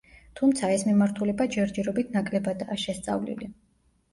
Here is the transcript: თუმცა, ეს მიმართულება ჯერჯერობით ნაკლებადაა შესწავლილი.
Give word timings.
თუმცა, 0.37 0.69
ეს 0.77 0.85
მიმართულება 0.87 1.47
ჯერჯერობით 1.57 2.17
ნაკლებადაა 2.17 2.79
შესწავლილი. 2.87 3.53